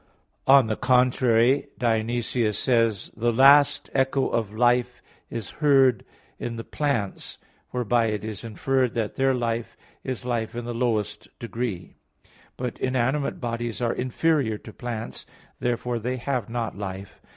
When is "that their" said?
8.95-9.35